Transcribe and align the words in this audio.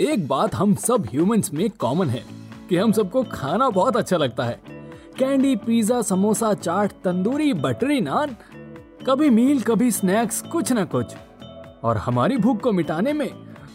एक 0.00 0.26
बात 0.28 0.54
हम 0.54 0.74
सब 0.74 1.06
ह्यूमंस 1.06 1.52
में 1.54 1.68
कॉमन 1.70 2.08
है, 2.10 2.22
कि 2.68 2.76
हम 2.76 2.92
सबको 2.92 3.22
खाना 3.22 3.68
बहुत 3.70 3.96
अच्छा 3.96 4.16
लगता 4.16 4.44
है। 4.44 4.60
Candy 5.18 5.54
pizza 5.56 6.00
samosa 6.02 6.52
chaat 6.54 6.92
tandoori 7.04 7.52
buttery 7.54 8.00
naan 8.00 8.36
कभी 9.06 9.28
मील 9.30 9.60
कभी 9.62 9.90
स्नैक्स 9.90 10.40
कुछ 10.42 10.72
ना 10.72 10.84
कुछ। 10.84 11.14
और 11.82 11.96
हमारी 11.96 12.36
भूख 12.36 12.60
को 12.60 12.72
मिटाने 12.72 13.12
में 13.12 13.28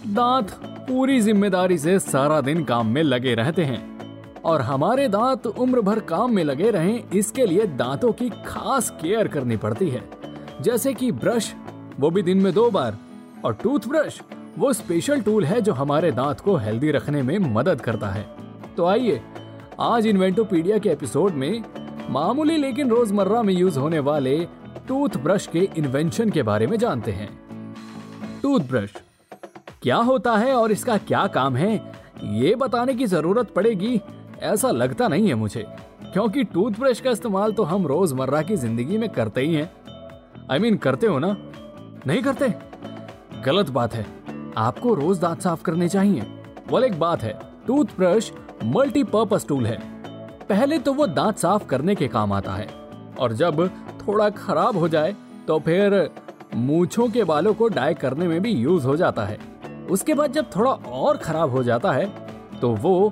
दांत 0.07 0.51
पूरी 0.87 1.19
ज़िम्मेदारी 1.21 1.77
से 1.77 1.97
सारा 1.99 2.39
दिन 2.41 2.63
काम 2.63 2.87
में 2.87 3.01
लगे 3.03 3.33
रहते 3.35 3.63
हैं। 3.63 4.41
और 4.41 4.61
हमारे 4.61 5.07
दांत 5.07 5.47
उम्र 5.47 5.81
भर 5.81 5.99
काम 5.99 6.33
में 6.35 6.43
लगे 6.43 6.71
रहें, 6.71 7.09
इसके 7.09 7.45
लिए 7.45 7.65
दांतों 7.67 8.11
की 8.11 8.29
खास 8.45 8.89
केयर 9.01 9.27
करनी 9.27 9.57
पड़ती 9.57 9.89
है। 9.89 10.03
जैसे 10.61 10.93
कि 10.93 11.11
ब्रश 11.13 11.53
वो 11.99 12.09
भी 12.09 12.21
दिन 12.21 12.41
में 12.41 12.53
दो 12.53 12.69
बार, 12.71 12.97
और 13.45 13.53
टूथब्रश 13.53 14.19
वो 14.57 14.73
स्पेशल 14.73 15.21
टूल 15.21 15.45
है 15.45 15.61
जो 15.61 15.73
हमारे 15.73 16.11
दांत 16.11 16.39
को 16.39 16.55
हेल्दी 16.55 16.91
रखने 16.91 17.21
में 17.21 17.37
मदद 17.39 17.81
करता 17.81 18.09
है। 18.09 18.25
तो 18.77 18.85
आइए 18.85 19.21
आज 19.79 20.07
इन्वेंटोपीडिया 20.07 20.77
के 20.77 20.89
एपिसोड 20.89 21.33
में 21.33 21.63
मामूली 22.09 22.57
लेकिन 22.57 22.89
रोज़मर्रा 22.89 23.41
में 23.43 23.53
यूज़ 23.53 23.79
होने 23.79 23.99
वाले 23.99 24.47
टूथब्रश 24.87 25.47
के 25.47 25.69
इन्वेंशन 25.77 26.29
के 26.29 26.43
बारे 26.43 26.67
में 26.67 26.77
जानते 26.77 27.11
हैं। 27.11 27.29
टूथब्रश 28.41 28.93
क्या 29.81 29.95
होता 29.95 30.35
है 30.37 30.53
और 30.53 30.71
इसका 30.71 30.97
क्या 30.97 31.27
काम 31.27 31.55
है 31.55 31.93
ये 32.23 32.55
बताने 32.55 32.93
की 32.93 33.05
ज़रूरत 33.05 33.49
पड़ेगी 33.49 34.01
ऐसा 34.39 34.71
लगता 34.71 35.07
नहीं 35.07 35.27
है 35.27 35.33
मुझे 35.33 35.65
क्योंकि 36.13 36.43
टूथब्रश 36.43 36.99
का 36.99 37.11
इस्तेमाल 37.11 37.51
तो 37.51 37.63
हम 37.63 37.87
रोज़मर्रा 37.87 38.41
की 38.41 38.55
ज़िंदगी 38.55 38.97
में 38.97 39.09
करते 39.09 39.41
ही 39.41 39.55
हैं। 39.55 39.71
आई 40.51 40.57
I 40.57 40.61
मीन 40.61 40.71
mean, 40.71 40.83
करते 40.83 41.07
हो 41.07 41.19
ना? 41.19 41.37
नहीं 42.07 42.21
करते? 42.21 42.53
गलत 43.45 43.69
बात 43.69 43.93
है। 43.93 44.16
आपको 44.57 44.93
रोज 44.93 45.19
दांत 45.19 45.41
साफ़ 45.41 45.63
करने 45.63 45.87
चाहिए। 45.89 46.21
वो 46.69 46.79
एक 46.79 46.97
बात 46.99 47.23
है, 47.23 47.33
टूथब्रश 47.67 48.31
मल्टीपर्पज 48.65 49.45
टूल 49.47 49.65
है। 49.65 49.77
पहले 50.49 50.77
तो 50.79 50.93
वो 50.93 51.07
दांत 51.07 51.37
साफ़ 51.37 51.65
करने 51.65 51.95
के 51.95 52.07
काम 52.07 52.33
आता 52.33 52.53
है, 52.53 52.67
और 53.19 53.33
जब 53.33 53.67
थोड़ा 53.99 54.29
खराब 54.29 54.77
हो 54.77 54.87
जाए 54.87 55.15
तो 55.47 55.59
फिर 55.59 56.09
मूछों 56.55 57.07
के 57.09 57.23
बालों 57.23 57.53
को 57.53 57.67
डाई 57.69 57.93
करने 57.93 58.27
में 58.27 58.41
भी 58.41 58.51
यूज़ 58.51 58.85
हो 58.87 58.95
जाता 58.97 59.25
है। 59.25 59.37
उसके 59.91 60.13
बाद 60.13 60.31
जब 60.31 60.49
थोड़ा 60.55 60.71
और 60.71 61.17
खराब 61.17 61.51
हो 61.51 61.63
जाता 61.63 61.91
है 61.91 62.05
तो 62.61 62.69
वो 62.75 63.11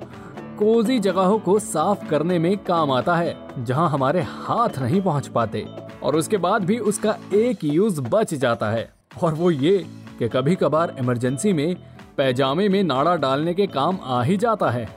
कोजी 0.58 0.98
जगहों 0.98 1.38
को 1.38 1.58
साफ़ 1.58 2.08
करने 2.08 2.38
में 2.38 2.56
काम 2.58 2.90
आता 2.90 3.16
है, 3.16 3.36
जहाँ 3.58 3.88
हमारे 3.90 4.22
हाथ 4.22 4.78
नहीं 4.78 5.00
पहुँच 5.02 5.28
पाते, 5.28 5.66
और 6.02 6.16
उसके 6.16 6.36
बाद 6.38 6.64
भी 6.64 6.78
उसका 6.80 7.16
एक 7.34 7.64
यूज़ 7.64 8.00
बच 8.02 8.34
जाता 8.34 8.70
है। 8.70 8.88
और 9.22 9.34
वो 9.34 9.50
ये 9.50 9.84
कि 10.18 10.28
कभी 10.28 10.54
कभार 10.54 10.96
इमरजेंसी 10.98 11.52
में 11.52 11.76
पैजामे 12.16 12.68
में 12.68 12.82
नाड़ा 12.82 13.16
डालने 13.16 13.54
के 13.54 13.66
काम 13.66 13.98
आ 14.02 14.22
ही 14.22 14.36
जाता 14.36 14.70
है। 14.70 14.88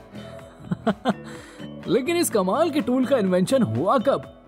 लेकिन 1.88 2.16
इस 2.16 2.30
कमाल 2.30 2.70
के 2.70 2.80
टूल 2.80 3.04
का 3.04 3.18
इन्वेंशन 3.18 3.62
हुआ 3.62 3.98
कब? 3.98 4.42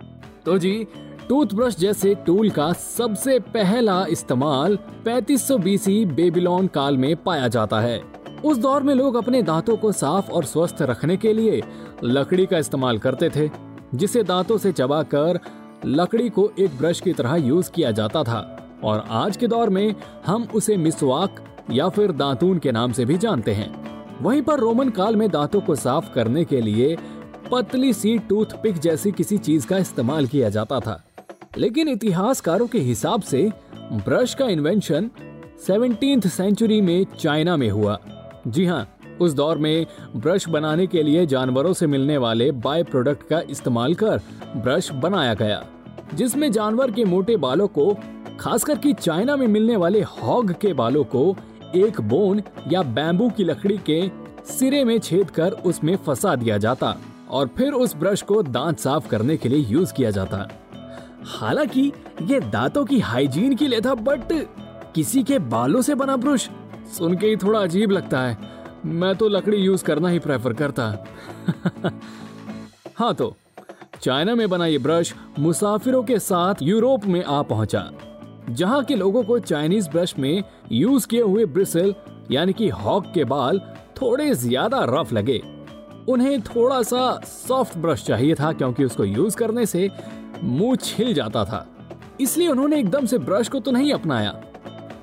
तो 0.44 0.58
जी 0.58 0.86
टूथब्रश 1.28 1.78
जैसे 1.78 2.14
टूल 2.14 2.50
का 2.50 2.72
सबसे 2.72 3.38
पहला 3.38 4.06
इस्तेमाल 4.06 4.78
3500 5.04 5.58
बीसी 5.58 6.06
बेबीलोन 6.06 6.66
काल 6.66 6.96
में 6.96 7.16
पाया 7.16 7.48
जाता 7.48 7.80
है। 7.80 8.02
उस 8.44 8.58
दौर 8.58 8.82
में 8.82 8.94
लोग 8.94 9.14
अपने 9.14 9.42
दांतों 9.42 9.76
को 9.76 9.92
साफ़ 9.92 10.30
और 10.30 10.44
स्वस्थ 10.44 10.76
रखने 10.82 11.16
के 11.16 11.32
लिए 11.32 11.62
लकड़ी 12.04 12.46
का 12.46 12.58
इस्तेमाल 12.58 12.98
करते 12.98 13.30
थे, 13.30 13.50
जिसे 13.94 14.22
दांतों 14.22 14.58
से 14.58 14.72
चबाकर 14.72 15.40
लकड़ी 15.86 16.28
को 16.30 16.52
एक 16.58 16.78
ब्रश 16.78 17.00
की 17.00 17.12
तरह 17.12 17.36
यूज़ 17.36 17.70
किया 17.70 17.90
जाता 17.90 18.22
था। 18.22 18.61
और 18.84 19.04
आज 19.10 19.36
के 19.36 19.46
दौर 19.46 19.70
में 19.70 19.94
हम 20.26 20.48
उसे 20.54 20.76
मिसवाक 20.76 21.44
या 21.70 21.88
फिर 21.88 22.12
दातून 22.12 22.58
के 22.58 22.72
नाम 22.72 22.92
से 22.92 23.04
भी 23.04 23.18
जानते 23.18 23.52
हैं। 23.52 23.70
वहीं 24.22 24.42
पर 24.42 24.60
रोमन 24.60 24.88
काल 24.88 25.16
में 25.16 25.28
दांतों 25.30 25.60
को 25.60 25.74
साफ़ 25.74 26.12
करने 26.12 26.44
के 26.44 26.60
लिए 26.60 26.96
पतली 27.52 27.92
सी 27.92 28.18
टूथपिक 28.18 28.78
जैसी 28.78 29.12
किसी 29.12 29.38
चीज़ 29.38 29.66
का 29.66 29.78
इस्तेमाल 29.78 30.26
किया 30.26 30.48
जाता 30.48 30.80
था। 30.80 31.02
लेकिन 31.56 31.88
इतिहासकारों 31.88 32.66
के 32.66 32.78
हिसाब 32.78 33.22
से 33.22 33.50
ब्रश 33.92 34.34
का 34.34 34.46
इन्वेंशन 34.46 35.10
सेवनटीन 35.66 36.20
सेंचुरी 36.20 36.80
में 36.80 37.04
चाइना 37.18 37.56
में 37.56 37.70
हुआ। 37.70 37.98
जी 38.46 38.64
हाँ 38.66 38.88
उस 39.20 39.32
दौर 39.32 39.58
में 39.58 39.86
ब्रश 40.16 40.48
बनाने 40.48 40.86
के 40.86 41.02
लिए 41.02 41.26
जानवरों 41.26 41.72
से 41.72 41.86
मिलने 41.86 42.16
वाले 42.16 42.50
बाय 42.52 42.82
प्रोडक्ट 42.82 43.22
का 43.22 43.40
इस्तेमाल 43.50 43.94
कर 43.94 44.20
ब्रश 44.56 44.90
बनाया 44.92 45.34
गया, 45.34 45.62
जिसमें 46.14 46.50
जानवर 46.52 46.90
के 46.90 47.04
मोटे 47.04 47.36
बालों 47.36 47.68
को 47.68 47.96
खासकर 48.42 48.78
कि 48.78 48.92
चाइना 48.92 49.36
में 49.36 49.46
मिलने 49.46 49.76
वाले 49.76 50.00
हॉग 50.02 50.52
के 50.52 50.72
बालों 50.72 51.04
को 51.04 51.36
एक 51.74 52.00
बोन 52.00 52.42
या 52.68 52.82
बैम्बू 52.82 53.28
की 53.30 53.44
लकड़ी 53.44 53.76
के 53.90 54.00
सिरे 54.52 54.82
में 54.84 54.98
छेद 54.98 55.30
कर 55.30 55.52
उसमें 55.66 55.96
फंसा 55.96 56.34
दिया 56.36 56.58
जाता 56.58 56.94
और 57.30 57.50
फिर 57.56 57.72
उस 57.72 57.94
ब्रश 57.96 58.22
को 58.22 58.42
दांत 58.42 58.78
साफ़ 58.78 59.08
करने 59.08 59.36
के 59.36 59.48
लिए 59.48 59.58
यूज़ 59.58 59.94
किया 59.94 60.10
जाता। 60.10 60.48
हालाँकि 61.26 61.92
ये 62.22 62.40
दांतों 62.40 62.84
की 62.84 63.00
हाइजीन 63.00 63.56
के 63.56 63.68
लिए 63.68 63.80
था 63.80 63.94
बट 63.94 64.32
किसी 64.94 65.22
के 65.22 65.38
बालों 65.38 65.82
से 65.82 65.94
बना 65.94 66.16
ब्रश 66.16 66.50
सुन 66.98 67.16
के 67.16 67.26
ही 67.26 67.36
थोड़ा 67.36 67.60
अजीब 67.60 67.90
लगता 67.90 68.20
है। 68.20 68.38
मैं 68.84 69.16
तो 69.16 69.28
लकड़ी 69.28 69.56
यूज़ 69.56 69.84
करना 69.84 70.08
ही 70.08 70.18
प्रेफर 70.18 70.52
करता। 70.52 70.92
हाँ 72.96 73.14
तो 73.14 73.34
चाइना 74.02 74.34
में 74.34 74.48
बना 74.48 74.66
ये 74.66 74.78
ब्रश 74.78 75.14
मुसाफिरों 75.38 76.02
के 76.02 76.18
साथ 76.18 76.54
यूरोप 76.62 77.06
में 77.06 77.24
आ 77.24 77.42
पहुँचा। 77.42 77.90
जहाँ 78.52 78.82
के 78.84 78.94
लोगों 78.94 79.22
को 79.22 79.38
चाइनीज़ 79.38 79.88
ब्रश 79.90 80.14
में 80.18 80.42
यूज़ 80.72 81.06
किए 81.06 81.20
हुए 81.20 81.44
ब्रिसल, 81.46 81.94
यानी 82.30 82.52
कि 82.52 82.68
हॉक 82.68 83.06
के 83.14 83.24
बाल, 83.24 83.58
थोड़े 84.02 84.34
ज़्यादा 84.34 84.84
रफ 84.88 85.12
लगे। 85.12 85.40
उन्हें 86.08 86.40
थोड़ा 86.42 86.82
सा 86.82 87.20
सॉफ्ट 87.26 87.76
ब्रश 87.78 88.04
चाहिए 88.04 88.34
था, 88.34 88.52
क्योंकि 88.52 88.84
उसको 88.84 89.04
यूज़ 89.04 89.36
करने 89.36 89.66
से 89.66 89.88
मुँह 90.42 90.76
छिल 90.76 91.12
जाता 91.14 91.44
था। 91.44 91.66
इसलिए 92.20 92.48
उन्होंने 92.48 92.78
एकदम 92.80 93.06
से 93.06 93.18
ब्रश 93.18 93.48
को 93.48 93.60
तो 93.60 93.70
नहीं 93.70 93.92
अपनाया, 93.92 94.34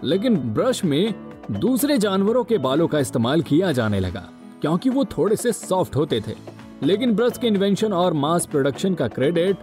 लेकिन 0.03 0.35
ब्रश 0.53 0.83
में 0.85 1.13
दूसरे 1.51 1.97
जानवरों 1.97 2.43
के 2.43 2.57
बालों 2.57 2.87
का 2.87 2.99
इस्तेमाल 2.99 3.41
किया 3.41 3.71
जाने 3.71 3.99
लगा, 3.99 4.27
क्योंकि 4.61 4.89
वो 4.89 5.05
थोड़े 5.07 5.35
से 5.35 5.51
सॉफ्ट 5.53 5.95
होते 5.95 6.21
थे। 6.27 6.35
लेकिन 6.83 7.15
ब्रश 7.15 7.37
के 7.37 7.47
इन्वेंशन 7.47 7.93
और 7.93 8.13
मास 8.13 8.45
प्रोडक्शन 8.45 8.93
का 8.93 9.07
क्रेडिट 9.07 9.57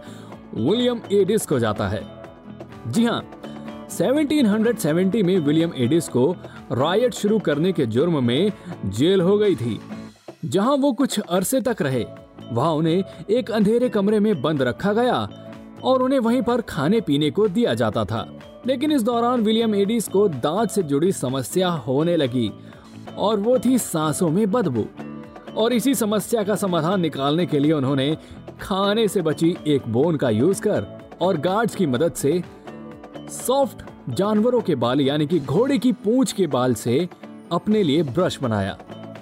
विलियम 0.55 1.01
एडिस 1.13 1.47
को 1.47 1.59
जाता 1.59 1.89
है। 1.89 2.03
जी 2.89 3.05
हाँ 3.05 3.23
1770 3.97 5.23
में 5.23 5.39
विलियम 5.39 5.73
एडिस 5.77 6.09
को 6.09 6.37
रायट 6.73 7.15
शुरू 7.15 7.39
करने 7.39 7.73
के 7.73 7.87
जुर्म 7.87 8.25
में 8.25 8.53
जेल 8.87 9.21
हो 9.21 9.39
गई 9.39 9.57
थी। 9.57 9.81
जहाँ 10.45 10.77
वो 10.77 10.93
कुछ 10.93 11.21
अरसे 11.21 11.61
तक 11.61 11.83
रहे, 11.83 12.07
वहाँ 12.53 12.73
उन्हें 12.73 13.05
एक 13.31 13.51
अंधेरे 13.51 13.89
कमरे 13.89 14.21
में 14.21 14.43
बंद 14.43 14.63
रखा 14.63 14.93
गया 14.93 15.29
और 15.85 16.03
उन्हें 16.03 16.19
वहीं 16.19 16.43
पर 16.43 16.61
खाने 16.61 17.01
पीने 17.01 17.31
को 17.31 17.49
दिया 17.49 17.75
जाता 17.75 18.05
था। 18.05 18.39
लेकिन 18.67 18.93
इस 18.93 19.03
दौरान 19.03 19.41
विलियम 19.41 19.75
एडिस 19.75 20.09
को 20.09 20.29
दांत 20.29 20.71
से 20.71 20.83
जुड़ी 20.83 21.13
समस्या 21.13 21.69
होने 21.69 22.17
लगी 22.17 22.53
और 23.19 23.41
वो 23.41 23.59
थी 23.59 23.79
सांसों 23.79 24.31
में 24.31 24.51
बदबू। 24.51 24.85
और 25.57 25.73
इसी 25.73 25.95
समस्या 25.95 26.43
का 26.43 26.55
समाधान 26.55 27.01
निकालने 27.01 27.47
के 27.47 27.59
लिए 27.59 27.73
उन्होंने 27.73 28.19
खाने 28.63 29.09
से 29.09 29.23
बची 29.23 29.57
एक 29.67 29.89
बोन 29.89 30.17
का 30.17 30.31
यूज़ 30.31 30.63
कर 30.63 30.87
और 31.21 31.37
गार्ड्स 31.37 31.75
की 31.75 31.87
मदद 31.87 32.13
से 32.13 32.43
सॉफ्ट 33.29 33.83
जानवरों 34.11 34.61
के 34.61 34.75
बाल, 34.75 35.01
यानी 35.01 35.27
कि 35.27 35.41
घोड़े 35.41 35.79
की 35.79 35.93
पूंछ 35.93 36.33
के 36.33 36.47
बाल 36.47 36.75
से 36.75 37.09
अपने 37.53 37.83
लिए 37.83 38.03
ब्रश 38.03 38.39
बनाया। 38.43 38.79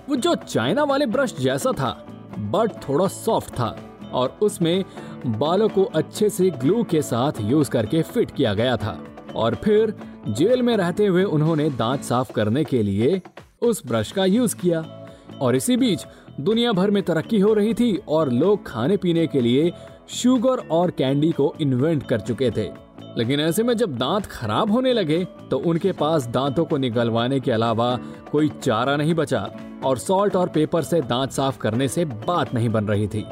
वो 0.09 0.17
जो 0.17 0.35
चाइना 0.35 0.85
वाले 0.85 1.07
ब्रश 1.07 1.35
जैसा 1.41 1.73
था, 1.73 2.07
बट 2.39 2.89
थोड़ा 2.89 3.07
सॉफ्ट 3.07 3.53
था 3.53 3.81
और 4.13 4.39
उसमें 4.43 4.85
बालों 5.27 5.69
को 5.69 5.85
अच्छे 5.85 6.29
से 6.29 6.51
ग्लू 6.51 6.85
के 6.85 7.03
साथ 7.03 7.33
यूज़ 7.41 7.71
करके 7.71 8.03
फिट 8.03 8.31
किया 8.31 8.55
गया 8.55 8.77
था। 8.77 9.05
और 9.35 9.55
फिर 9.55 9.95
जेल 10.29 10.63
में 10.63 10.77
रहते 10.77 11.07
हुए 11.07 11.25
उन्होंने 11.25 11.71
दांत 11.71 12.03
साफ़ 12.03 12.33
करने 12.33 12.65
के 12.65 12.83
लिए 12.83 13.23
उस 13.63 13.87
ब्रश 13.87 14.13
का 14.13 14.25
यूज़ 14.25 14.57
किया। 14.57 15.07
और 15.41 15.57
इसी 15.57 15.77
बीच 15.77 16.07
दुनिया 16.41 16.73
भर 16.73 16.91
में 16.91 17.03
तरक्की 17.03 17.39
हो 17.39 17.55
रही 17.55 17.75
थी 17.75 18.01
और 18.09 18.33
लोग 18.33 18.67
खाने 18.67 18.97
पीने 18.97 19.27
के 19.27 19.41
लिए 19.41 19.73
शुगर 20.09 20.69
और 20.69 20.91
कैंडी 20.91 21.33
को 21.33 21.55
इन्वेंट 21.61 22.03
कर 22.03 22.21
चुके 22.21 22.51
थे। 22.51 22.85
लेकिन 23.19 23.41
ऐसे 23.41 23.63
में 23.63 23.75
जब 23.75 23.97
दांत 23.97 24.27
खराब 24.27 24.71
होने 24.71 24.93
लगे 24.93 25.25
तो 25.51 25.59
उनके 25.59 25.93
पास 25.93 26.27
दांतों 26.27 26.65
को 26.65 26.77
निकलवाने 26.77 27.41
के 27.41 27.51
अलावा 27.51 27.99
कोई 28.33 28.49
चारा 28.63 28.97
नहीं 28.97 29.15
बचा 29.15 29.49
और 29.85 29.99
सॉल्ट 29.99 30.37
और 30.37 30.49
पेपर 30.49 30.83
से 30.83 31.01
दांत 31.03 31.31
साफ़ 31.31 31.59
करने 31.59 31.89
से 31.89 32.05
बात 32.05 32.55
नहीं 32.55 32.69
बन 32.69 32.85
रही 32.85 33.09
थी। 33.09 33.25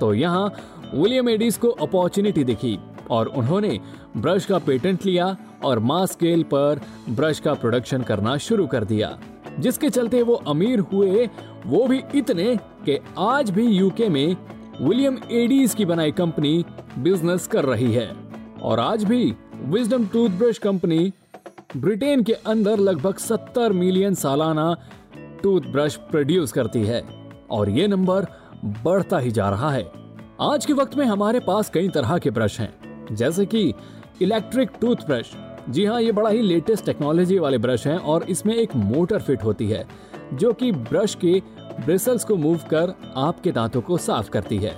तो 0.00 0.12
यहाँ 0.14 0.52
विलियम 0.94 1.28
एडिस 1.28 1.56
को 1.58 1.68
अपॉर्चुनिटी 1.68 2.44
दिखी 2.44 2.78
और 3.10 3.26
उन्होंने 3.26 3.78
ब्रश 4.16 4.46
का 4.46 4.58
पेटेंट 4.58 5.06
लिया 5.06 5.36
और 5.64 5.78
मास 5.78 6.12
स्केल 6.12 6.42
पर 6.42 6.80
ब्रश 7.10 7.40
का 7.40 7.54
प्रोडक्शन 7.54 8.02
करना 8.02 8.36
शुरू 8.38 8.66
कर 8.66 8.84
दिया, 8.84 9.16
जिसके 9.58 9.90
चलते 9.90 10.22
वो 10.22 10.34
अमीर 10.48 10.80
हुए। 10.82 11.28
वो 11.66 11.86
भी 11.86 12.02
इतने 12.14 12.56
कि 12.86 12.98
आज 13.18 13.50
भी 13.50 13.66
यूके 13.66 14.08
में 14.08 14.36
विलियम 14.80 15.18
एडीज 15.32 15.74
की 15.74 15.84
बनाई 15.84 16.12
कंपनी 16.12 16.64
बिज़नेस 16.98 17.46
कर 17.46 17.64
रही 17.64 17.92
है। 17.92 18.06
और 18.64 18.80
आज 18.80 19.04
भी 19.04 19.34
विजडम 19.54 20.06
टूथब्रश 20.06 20.58
कंपनी 20.58 21.12
ब्रिटेन 21.76 22.22
के 22.22 22.32
अंदर 22.32 22.78
लगभग 22.78 23.16
70 23.16 23.72
मिलियन 23.72 24.14
सालाना 24.14 24.76
टूथब्रश 25.42 25.96
प्रोड्यूस 26.10 26.52
करती 26.52 26.82
है। 26.82 27.02
और 27.50 27.70
ये 27.70 27.86
नंबर 27.86 28.26
बढ़ता 28.84 29.18
ही 29.18 29.30
जा 29.30 29.50
रहा 29.50 29.70
है। 29.70 29.90
आज 30.40 30.66
के 30.66 30.72
वक्त 30.72 30.96
में 30.96 31.04
हमारे 31.06 31.40
पास 31.40 31.70
कई 31.70 31.88
तरह 31.88 32.18
के 32.18 32.30
ब्रश 32.30 32.58
हैं, 32.60 33.14
जैसे 33.14 33.46
कि 33.46 33.72
इलेक्ट्रिक 34.22 34.70
टूथब्रश 34.80 35.32
जी 35.70 35.84
हाँ 35.84 36.00
ये 36.02 36.12
बड़ा 36.12 36.30
ही 36.30 36.42
लेटेस्ट 36.42 36.86
टेक्नोलॉजी 36.86 37.38
वाले 37.38 37.58
ब्रश 37.58 37.86
हैं 37.86 37.98
और 37.98 38.22
इसमें 38.22 38.56
एक 38.56 38.76
मोटर 38.76 39.22
फिट 39.22 39.44
होती 39.44 39.68
है, 39.68 39.86
जो 40.34 40.52
कि 40.52 40.72
ब्रश 40.72 41.14
के 41.14 41.40
ब्रिसल्स 41.84 42.24
को 42.24 42.36
मूव 42.36 42.56
कर 42.56 42.94
आपके 43.16 43.52
दांतों 43.52 43.80
को 43.80 43.98
साफ़ 43.98 44.30
करती 44.30 44.58
है। 44.58 44.76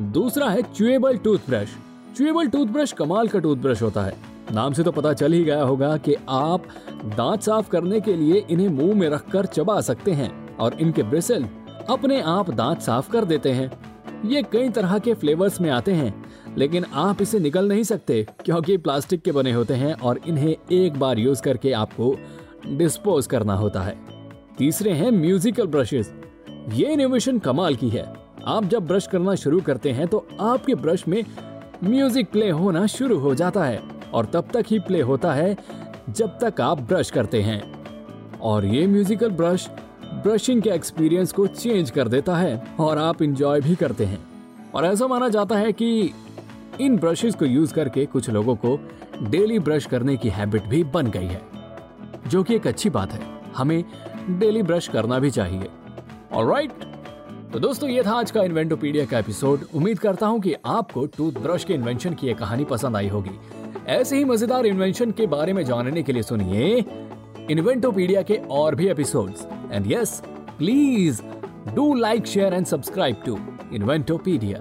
दूसरा 0.00 0.48
है 0.48 0.62
च्यूएबल 0.62 1.16
टूथब्रश 1.16 1.68
च्यूएबल 2.16 2.46
टूथब्रश 2.46 2.92
कमाल 2.92 3.28
का 3.28 3.38
टूथब्रश 3.38 3.82
होता 3.82 4.02
है। 4.02 4.16
नाम 4.52 4.72
से 4.72 4.82
तो 4.82 4.92
पता 4.92 5.12
चल 5.12 5.32
ही 5.32 5.42
गया 5.44 5.62
होगा 5.62 5.96
कि 5.96 6.14
आप 6.28 6.64
दांत 7.16 7.42
साफ़ 7.42 7.68
करने 7.68 8.00
के 8.00 8.14
लिए 8.14 8.44
इन्हें 8.50 8.68
मुँह 8.68 8.94
में 8.94 9.08
रखकर 9.08 9.46
चबा 9.46 9.80
सकते 9.80 10.12
हैं 10.12 10.56
और 10.56 10.74
इनके 10.74 11.02
ब्रिसल 11.02 11.44
अपने 11.90 12.20
आप 12.20 12.50
दांत 12.50 12.80
साफ़ 12.80 13.10
कर 13.10 13.24
देते 13.24 13.52
हैं। 13.52 13.70
ये 14.24 14.42
कई 14.42 14.68
तरह 14.68 14.98
के 14.98 15.14
फ्लेवर्स 15.14 15.60
में 15.60 15.70
आते 15.70 15.92
हैं, 15.92 16.24
लेकिन 16.58 16.84
आप 16.94 17.22
इसे 17.22 17.38
निकल 17.38 17.68
नहीं 17.68 17.82
सकते 17.82 18.26
क्योंकि 18.44 18.76
प्लास्टिक 18.76 19.22
के 19.22 19.32
बने 19.32 19.52
होते 19.52 19.74
हैं 19.74 19.92
और 19.94 20.20
इन्हें 20.26 20.54
एक 20.72 20.98
बार 20.98 21.18
यूज़ 21.18 21.42
करके 21.42 21.72
आपको 21.72 22.14
डिस्पोज 22.68 23.26
करना 23.26 23.54
होता 23.54 23.82
है। 23.82 23.96
तीसरे 24.58 24.92
हैं 24.92 25.10
म्यूजिकल 25.10 25.66
ब्रशेस। 25.66 26.12
ये 26.72 26.92
इनोवेशन 26.92 27.38
कमाल 27.38 27.76
की 27.76 27.88
है। 27.88 28.12
आप 28.46 28.64
जब 28.64 28.86
ब्रश 28.86 29.06
करना 29.06 29.34
शुरू 29.34 29.60
करते 29.60 29.90
हैं 29.90 30.06
तो 30.08 30.26
आपके 30.40 30.74
ब्रश 30.74 31.06
में 31.08 31.22
म्यूज़िक 31.84 32.30
प्ले 32.30 32.48
होना 32.50 32.86
शुरू 32.86 33.18
हो 33.18 33.34
जाता 33.34 33.64
है 33.64 33.82
और 34.14 34.26
तब 34.26 34.48
तक 34.52 34.64
ही 34.66 34.78
प्ले 34.78 35.00
होता 35.00 35.32
है 35.32 35.56
जब 36.08 36.38
तक 36.38 36.60
आप 36.60 36.80
ब्रश 36.80 37.10
करते 37.10 37.42
हैं। 37.42 37.62
और 38.40 38.64
ये 38.64 38.86
म्यूजिकल 38.86 39.30
ब्रश 39.30 39.68
ब्रशिंग 40.24 40.62
के 40.62 40.70
एक्सपीरियंस 40.70 41.32
को 41.32 41.46
चेंज 41.46 41.90
कर 41.90 42.08
देता 42.08 42.36
है 42.36 42.56
और 42.80 42.98
आप 42.98 43.22
इंजॉय 43.22 43.60
भी 43.60 43.74
करते 43.74 44.04
हैं। 44.04 44.18
और 44.74 44.84
ऐसा 44.84 45.06
माना 45.06 45.28
जाता 45.28 45.56
है 45.56 45.72
कि 45.72 46.12
इन 46.80 46.96
ब्रशेस 46.96 47.34
को 47.34 47.44
यूज़ 47.44 47.74
करके 47.74 48.06
कुछ 48.06 48.30
लोगों 48.30 48.56
को 48.56 48.78
डेली 49.22 49.58
ब्रश 49.58 49.86
करने 49.86 50.16
की 50.16 50.28
हैबिट 50.28 50.64
भी 50.64 50.84
बन 50.84 51.06
गई 51.06 51.26
है, 51.26 51.40
जो 52.26 52.42
कि 52.42 52.54
एक 52.54 52.66
अच्छी 52.66 52.90
बात 52.90 53.12
है। 53.12 53.20
हमें 53.56 53.82
डेली 54.30 54.62
ब्रश 54.62 54.88
करना 54.88 55.18
भी 55.18 55.30
चाहिए। 55.30 55.68
ऑलराइट 56.32 56.84
तो 57.52 57.58
दोस्तों, 57.58 57.88
ये 57.88 58.02
था 58.02 58.12
आज 58.12 58.30
का 58.30 58.42
इन्वेंटोपीडिया 58.42 59.04
का 59.06 59.18
एपिसोड 59.18 59.60
उम्मीद 59.74 59.98
करता 59.98 60.26
हूँ 60.26 60.40
कि 60.40 60.54
आपको 60.66 61.04
टूथब्रश 61.06 61.64
के 61.64 61.74
इन्वेंशन 61.74 62.14
की 62.14 62.26
ये 62.26 62.34
कहानी 62.34 62.64
पसंद 62.64 62.96
आई 62.96 63.08
होगी। 63.08 63.30
ऐसे 63.88 64.16
ही 64.16 64.24
मज़ेदार 64.24 64.66
इन्वेंशन 64.66 65.10
के 65.10 65.26
बारे 65.26 65.52
में 65.52 65.64
जानने 65.64 66.02
के 66.02 66.12
लिए 66.12 66.22
सुनिए 66.22 66.84
इन्वेंटोपीडिया 67.50 68.22
के 68.22 68.36
और 68.50 68.74
भी 68.74 68.88
episodes 68.88 69.46
and 69.72 69.92
yes 69.92 70.20
please 70.58 71.22
do 71.74 71.92
like 71.94 72.26
share 72.26 72.54
and 72.54 72.66
subscribe 72.66 73.22
to 73.26 73.38
Inventopedia 73.72 74.60